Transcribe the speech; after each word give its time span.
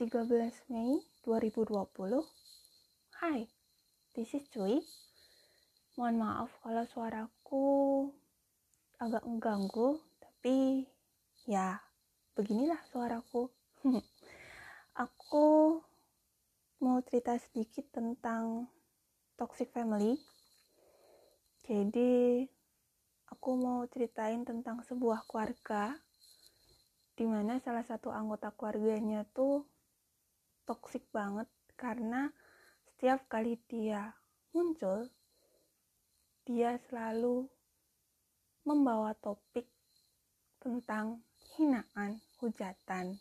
13 0.00 0.32
Mei 0.72 0.96
2020 1.28 1.76
Hai, 3.20 3.44
this 4.16 4.32
is 4.32 4.48
Cuy 4.48 4.80
Mohon 6.00 6.16
maaf 6.24 6.48
kalau 6.64 6.88
suaraku 6.88 7.64
agak 8.96 9.28
mengganggu 9.28 10.00
Tapi 10.24 10.88
ya 11.44 11.84
beginilah 12.32 12.80
suaraku. 12.88 13.52
Aku 15.04 15.76
mau 16.80 17.04
cerita 17.04 17.36
sedikit 17.36 17.92
tentang 17.92 18.72
toxic 19.36 19.68
family. 19.68 20.16
Jadi 21.68 22.48
aku 23.28 23.50
mau 23.52 23.84
ceritain 23.84 24.48
tentang 24.48 24.80
sebuah 24.80 25.28
keluarga 25.28 25.92
di 27.20 27.28
mana 27.28 27.60
salah 27.60 27.84
satu 27.84 28.08
anggota 28.08 28.48
keluarganya 28.56 29.28
tuh 29.36 29.68
toksik 30.70 31.02
banget 31.10 31.50
karena 31.74 32.30
setiap 32.86 33.26
kali 33.26 33.58
dia 33.66 34.14
muncul 34.54 35.10
dia 36.46 36.78
selalu 36.86 37.50
membawa 38.62 39.10
topik 39.18 39.66
tentang 40.62 41.26
hinaan, 41.58 42.22
hujatan, 42.38 43.18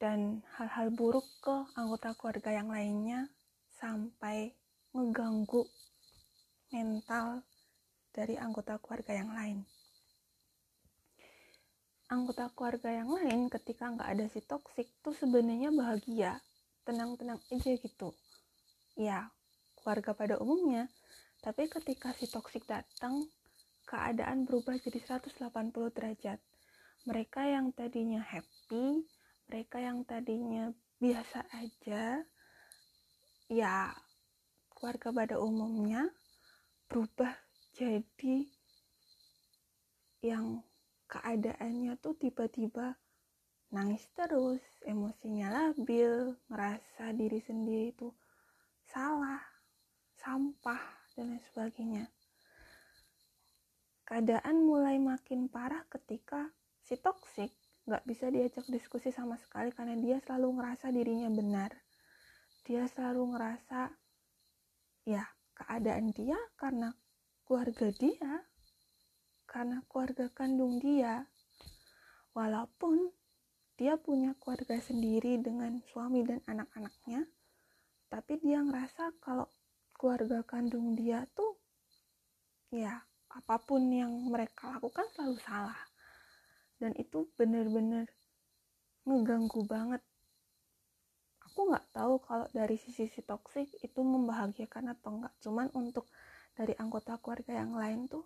dan 0.00 0.40
hal-hal 0.56 0.88
buruk 0.96 1.28
ke 1.44 1.56
anggota 1.76 2.16
keluarga 2.16 2.56
yang 2.56 2.72
lainnya 2.72 3.28
sampai 3.76 4.56
ngeganggu 4.96 5.68
mental 6.72 7.44
dari 8.16 8.40
anggota 8.40 8.80
keluarga 8.80 9.12
yang 9.12 9.30
lain 9.36 9.60
anggota 12.12 12.52
keluarga 12.52 12.92
yang 12.92 13.08
lain 13.08 13.48
ketika 13.48 13.88
nggak 13.88 14.08
ada 14.12 14.26
si 14.28 14.44
toksik 14.44 14.92
tuh 15.00 15.16
sebenarnya 15.16 15.72
bahagia. 15.72 16.44
Tenang-tenang 16.84 17.40
aja 17.48 17.72
gitu. 17.72 18.12
Ya 19.00 19.32
keluarga 19.80 20.12
pada 20.12 20.36
umumnya. 20.36 20.92
Tapi 21.40 21.72
ketika 21.72 22.12
si 22.12 22.28
toksik 22.28 22.68
datang 22.68 23.24
keadaan 23.88 24.44
berubah 24.44 24.76
jadi 24.76 25.00
180 25.00 25.40
derajat. 25.96 26.38
Mereka 27.08 27.48
yang 27.48 27.72
tadinya 27.72 28.20
happy 28.20 29.08
mereka 29.52 29.84
yang 29.84 30.00
tadinya 30.08 30.72
biasa 30.96 31.44
aja 31.60 32.24
ya 33.52 33.92
keluarga 34.72 35.12
pada 35.12 35.36
umumnya 35.44 36.08
berubah 36.88 37.36
jadi 37.76 38.48
yang 40.24 40.64
keadaannya 41.12 42.00
tuh 42.00 42.16
tiba-tiba 42.16 42.96
nangis 43.68 44.04
terus, 44.16 44.64
emosinya 44.88 45.52
labil, 45.52 46.32
ngerasa 46.48 47.12
diri 47.12 47.40
sendiri 47.44 47.92
itu 47.92 48.08
salah, 48.88 49.40
sampah, 50.16 50.80
dan 51.12 51.36
lain 51.36 51.42
sebagainya. 51.52 52.04
Keadaan 54.08 54.64
mulai 54.64 54.96
makin 55.00 55.48
parah 55.48 55.84
ketika 55.88 56.52
si 56.84 56.96
toksik 57.00 57.52
nggak 57.88 58.04
bisa 58.04 58.28
diajak 58.28 58.64
diskusi 58.68 59.08
sama 59.08 59.40
sekali 59.40 59.72
karena 59.72 59.96
dia 59.96 60.16
selalu 60.20 60.60
ngerasa 60.60 60.92
dirinya 60.92 61.28
benar. 61.32 61.72
Dia 62.64 62.84
selalu 62.88 63.36
ngerasa 63.36 63.88
ya 65.08 65.24
keadaan 65.56 66.12
dia 66.12 66.36
karena 66.60 66.92
keluarga 67.48 67.88
dia 67.90 68.51
karena 69.52 69.84
keluarga 69.84 70.32
kandung 70.32 70.80
dia. 70.80 71.28
Walaupun 72.32 73.12
dia 73.76 74.00
punya 74.00 74.32
keluarga 74.40 74.80
sendiri 74.80 75.36
dengan 75.44 75.84
suami 75.92 76.24
dan 76.24 76.40
anak-anaknya, 76.48 77.28
tapi 78.08 78.40
dia 78.40 78.64
ngerasa 78.64 79.12
kalau 79.20 79.44
keluarga 79.92 80.40
kandung 80.48 80.96
dia 80.96 81.28
tuh 81.36 81.60
ya 82.72 83.04
apa 83.28 83.60
pun 83.60 83.92
yang 83.92 84.08
mereka 84.32 84.72
lakukan 84.72 85.04
selalu 85.12 85.36
salah. 85.44 85.80
Dan 86.80 86.96
itu 86.96 87.28
bener-bener 87.36 88.08
ngeganggu 89.04 89.68
banget. 89.68 90.00
Aku 91.52 91.68
nggak 91.68 91.92
tahu 91.92 92.16
kalau 92.24 92.48
dari 92.56 92.80
sisi 92.80 93.12
si 93.12 93.20
toksik 93.20 93.68
itu 93.84 94.00
membahagiakan 94.00 94.96
atau 94.96 95.20
enggak. 95.20 95.34
Cuman 95.44 95.68
untuk 95.76 96.08
dari 96.56 96.72
anggota 96.80 97.20
keluarga 97.20 97.60
yang 97.60 97.76
lain 97.76 98.08
tuh 98.08 98.24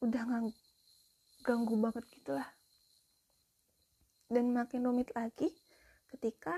udah 0.00 0.22
nggak 0.24 0.56
ganggu 1.44 1.74
banget 1.76 2.04
gitulah. 2.12 2.48
Dan 4.30 4.56
makin 4.56 4.88
rumit 4.88 5.12
lagi 5.12 5.52
ketika 6.10 6.56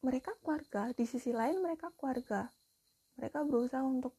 mereka 0.00 0.32
keluarga 0.40 0.94
di 0.96 1.04
sisi 1.04 1.34
lain 1.34 1.60
mereka 1.60 1.92
keluarga. 1.98 2.48
Mereka 3.18 3.44
berusaha 3.44 3.84
untuk 3.84 4.16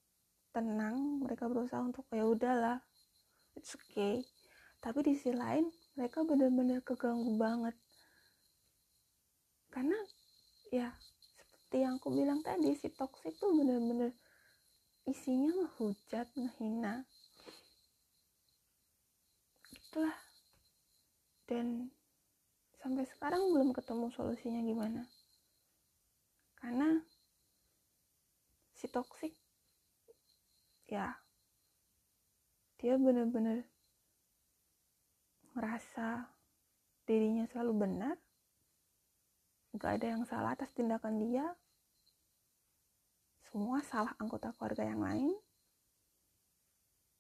tenang 0.51 1.23
mereka 1.23 1.47
berusaha 1.47 1.79
untuk 1.79 2.05
ya 2.11 2.27
udahlah 2.27 2.83
it's 3.55 3.73
okay. 3.79 4.21
Tapi 4.83 4.99
di 5.05 5.15
sisi 5.15 5.31
lain 5.31 5.71
mereka 5.95 6.27
benar-benar 6.27 6.83
keganggu 6.83 7.33
banget. 7.39 7.75
Karena 9.71 9.95
ya 10.67 10.91
seperti 11.39 11.87
yang 11.87 11.95
aku 11.95 12.11
bilang 12.11 12.43
tadi 12.43 12.75
si 12.75 12.91
toxic 12.91 13.31
tuh 13.39 13.55
bener-bener 13.55 14.11
isinya 15.07 15.49
ngehujat 15.55 16.27
ngehina 16.35 17.07
itulah 19.91 20.15
dan 21.51 21.91
sampai 22.79 23.03
sekarang 23.03 23.43
belum 23.51 23.75
ketemu 23.75 24.07
solusinya 24.15 24.63
gimana. 24.63 25.03
Karena 26.55 26.95
si 28.71 28.87
toksik 28.87 29.35
ya 30.87 31.11
dia 32.79 32.95
bener-bener 32.95 33.67
merasa 35.51 36.31
dirinya 37.03 37.43
selalu 37.51 37.83
benar 37.83 38.15
gak 39.75 39.99
ada 39.99 40.15
yang 40.15 40.23
salah 40.23 40.55
atas 40.55 40.71
tindakan 40.71 41.19
dia 41.19 41.43
semua 43.51 43.83
salah 43.83 44.15
anggota 44.23 44.55
keluarga 44.55 44.87
yang 44.87 45.03
lain. 45.03 45.35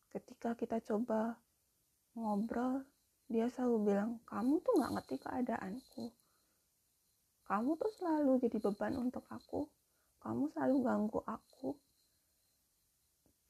Ketika 0.07 0.55
kita 0.55 0.79
coba 0.79 1.35
ngobrol 2.15 2.83
dia 3.31 3.47
selalu 3.47 3.77
bilang 3.87 4.19
kamu 4.27 4.59
tuh 4.59 4.73
nggak 4.75 4.93
ngerti 4.99 5.15
keadaanku. 5.23 6.05
Kamu 7.47 7.71
tuh 7.79 7.91
selalu 7.95 8.43
jadi 8.43 8.57
beban 8.59 8.95
untuk 8.99 9.23
aku. 9.31 9.67
Kamu 10.19 10.51
selalu 10.51 10.75
ganggu 10.83 11.19
aku 11.23 11.71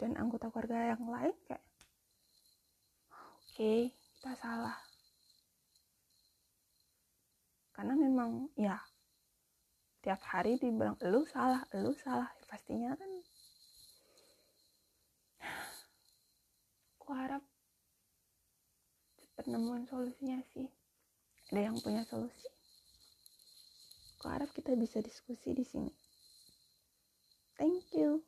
dan 0.01 0.17
anggota 0.17 0.49
keluarga 0.49 0.97
yang 0.97 1.05
lain 1.05 1.35
kayak 1.45 1.61
oke 3.13 3.53
okay, 3.53 3.94
kita 4.17 4.33
salah. 4.38 4.78
Karena 7.73 7.93
memang 7.93 8.49
ya 8.57 8.78
tiap 10.01 10.22
hari 10.25 10.57
dibilang 10.57 10.97
lu 11.05 11.22
salah 11.29 11.61
lu 11.78 11.93
salah. 11.93 12.29
Pastinya 12.49 12.97
kan 12.97 13.11
aku 16.97 17.09
harap 17.13 17.43
penemuan 19.51 19.84
solusinya 19.84 20.39
sih. 20.56 20.72
Ada 21.51 21.67
yang 21.67 21.75
punya 21.84 22.07
solusi. 22.07 22.47
Aku 24.16 24.31
harap 24.31 24.47
kita 24.56 24.79
bisa 24.79 25.03
diskusi 25.03 25.51
di 25.51 25.67
sini. 25.67 25.91
Thank 27.59 27.91
you 27.91 28.23